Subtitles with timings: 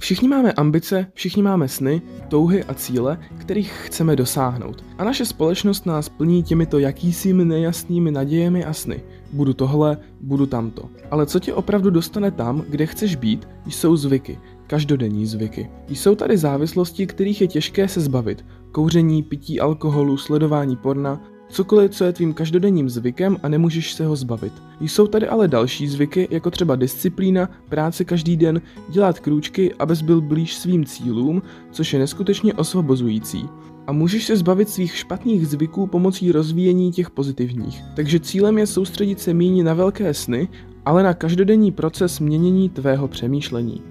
[0.00, 4.84] Všichni máme ambice, všichni máme sny, touhy a cíle, kterých chceme dosáhnout.
[4.98, 9.02] A naše společnost nás plní těmito jakýsimi nejasnými nadějemi a sny.
[9.32, 10.88] Budu tohle, budu tamto.
[11.10, 14.38] Ale co tě opravdu dostane tam, kde chceš být, jsou zvyky.
[14.66, 15.70] Každodenní zvyky.
[15.88, 18.44] Jsou tady závislosti, kterých je těžké se zbavit.
[18.72, 21.20] Kouření, pití alkoholu, sledování porna,
[21.50, 24.52] Cokoliv, co je tvým každodenním zvykem a nemůžeš se ho zbavit.
[24.80, 30.20] Jsou tady ale další zvyky, jako třeba disciplína, práce každý den, dělat krůčky, abys byl
[30.20, 33.48] blíž svým cílům, což je neskutečně osvobozující.
[33.86, 37.82] A můžeš se zbavit svých špatných zvyků pomocí rozvíjení těch pozitivních.
[37.96, 40.48] Takže cílem je soustředit se méně na velké sny,
[40.84, 43.82] ale na každodenní proces měnění tvého přemýšlení.